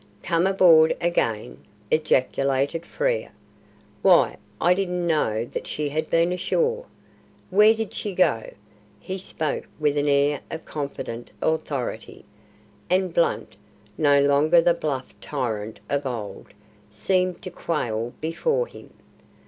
[0.23, 1.59] "Come aboard again!"
[1.91, 3.31] ejaculated Frere.
[4.01, 6.87] "Why, I didn't know that she had been ashore.
[7.51, 8.51] Where did she go?"
[8.99, 12.25] He spoke with an air of confident authority,
[12.89, 13.55] and Blunt
[13.95, 16.47] no longer the bluff tyrant of old
[16.89, 18.89] seemed to quail before him.